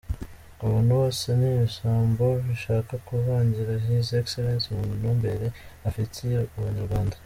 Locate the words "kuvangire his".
3.07-4.07